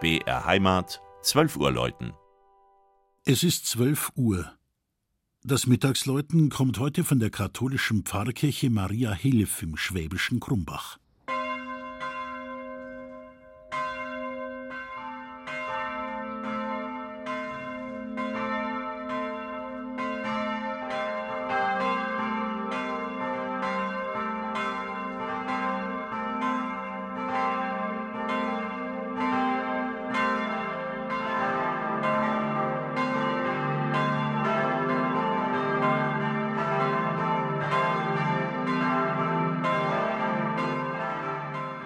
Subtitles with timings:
[0.00, 2.12] BR Heimat, 12 Uhr läuten.
[3.24, 4.52] Es ist 12 Uhr.
[5.42, 10.98] Das Mittagsläuten kommt heute von der katholischen Pfarrkirche Maria Hilf im schwäbischen Krumbach.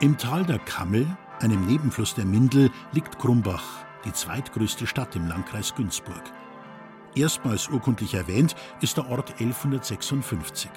[0.00, 1.08] Im Tal der Kammel,
[1.40, 3.64] einem Nebenfluss der Mindel, liegt Krumbach,
[4.04, 6.22] die zweitgrößte Stadt im Landkreis Günzburg.
[7.16, 10.70] Erstmals urkundlich erwähnt ist der Ort 1156.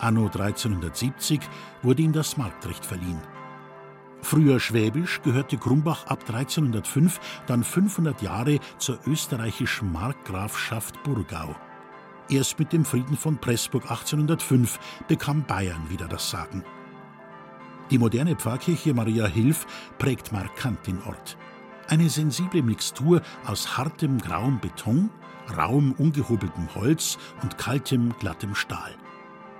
[0.00, 1.40] Anno 1370
[1.82, 3.20] wurde ihm das Marktrecht verliehen.
[4.20, 11.54] Früher schwäbisch gehörte Krumbach ab 1305 dann 500 Jahre zur österreichischen Markgrafschaft Burgau.
[12.28, 16.64] Erst mit dem Frieden von Pressburg 1805 bekam Bayern wieder das Sagen.
[17.90, 19.66] Die moderne Pfarrkirche Maria Hilf
[19.98, 21.36] prägt markant den Ort.
[21.88, 25.10] Eine sensible Mixtur aus hartem grauem Beton,
[25.56, 28.94] rauem ungehobeltem Holz und kaltem glattem Stahl.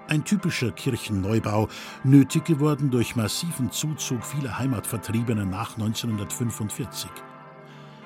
[0.06, 1.68] Ein typischer Kirchenneubau,
[2.04, 7.10] nötig geworden durch massiven Zuzug vieler Heimatvertriebener nach 1945.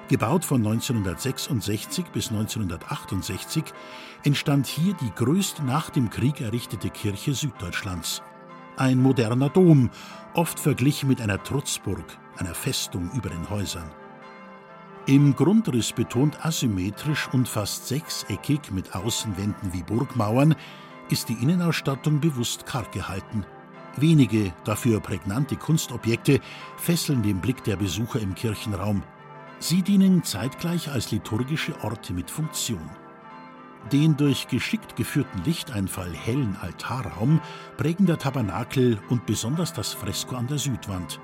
[0.09, 3.65] Gebaut von 1966 bis 1968
[4.23, 8.23] entstand hier die größte nach dem Krieg errichtete Kirche Süddeutschlands
[8.77, 9.91] ein moderner Dom,
[10.35, 12.05] oft verglichen mit einer Trutzburg,
[12.37, 13.91] einer Festung über den Häusern.
[15.07, 20.55] Im Grundriss betont asymmetrisch und fast sechseckig mit Außenwänden wie Burgmauern
[21.11, 23.45] ist die Innenausstattung bewusst karg gehalten.
[23.97, 26.41] Wenige, dafür prägnante Kunstobjekte
[26.77, 29.03] fesseln den Blick der Besucher im Kirchenraum.
[29.59, 32.91] Sie dienen zeitgleich als liturgische Orte mit Funktion.
[33.93, 37.41] Den durch geschickt geführten Lichteinfall hellen Altarraum
[37.77, 41.21] prägen der Tabernakel und besonders das Fresko an der Südwand.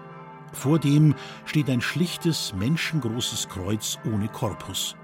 [0.52, 1.14] Vor dem
[1.46, 4.96] steht ein schlichtes, menschengroßes Kreuz ohne Korpus.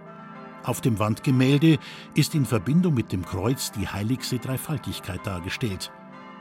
[0.65, 1.79] Auf dem Wandgemälde
[2.15, 5.93] ist in Verbindung mit dem Kreuz die heiligste Dreifaltigkeit dargestellt.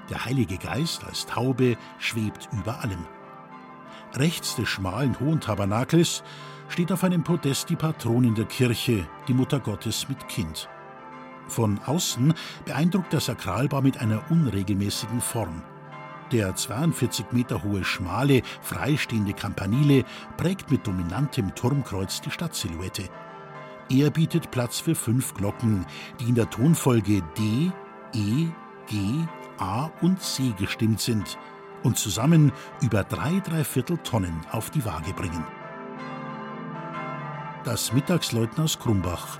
[0.09, 3.05] Der Heilige Geist als Taube schwebt über allem.
[4.15, 6.23] Rechts des schmalen hohen Tabernakels
[6.67, 10.67] steht auf einem Podest die Patronin der Kirche, die Mutter Gottes mit Kind.
[11.47, 12.33] Von außen
[12.65, 15.61] beeindruckt der Sakralbau mit einer unregelmäßigen Form.
[16.31, 20.05] Der 42 Meter hohe, schmale, freistehende Campanile
[20.37, 23.09] prägt mit dominantem Turmkreuz die Stadtsilhouette.
[23.89, 25.85] Er bietet Platz für fünf Glocken,
[26.19, 27.71] die in der Tonfolge D,
[28.13, 28.47] E,
[28.87, 29.25] G,
[29.59, 31.37] A und C gestimmt sind
[31.83, 32.51] und zusammen
[32.81, 35.45] über drei Dreiviertel Tonnen auf die Waage bringen.
[37.63, 39.39] Das Mittagsleutners Krumbach